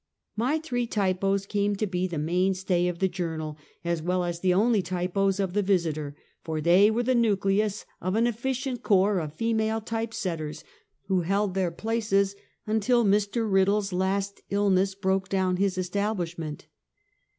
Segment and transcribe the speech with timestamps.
[0.35, 3.55] My three typos came to be the main stay of the Journal,
[3.85, 8.15] as well as the only typos of the Visiter, for they were the nucleus of
[8.15, 10.63] an efficient corps of female type setters,
[11.03, 12.35] who held their places
[12.65, 13.47] until Mr.
[13.47, 16.65] Eiddle's last illness broke down his establishment.